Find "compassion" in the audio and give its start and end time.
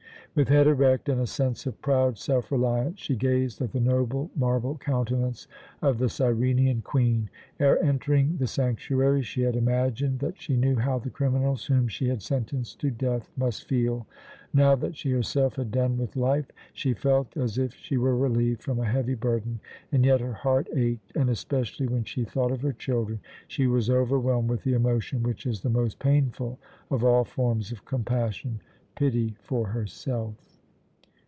27.83-28.61